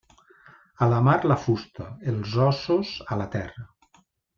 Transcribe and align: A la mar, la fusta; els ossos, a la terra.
A 0.85 0.87
la 0.93 1.01
mar, 1.09 1.19
la 1.33 1.37
fusta; 1.43 1.91
els 2.15 2.35
ossos, 2.49 2.99
a 3.17 3.23
la 3.25 3.33
terra. 3.41 3.71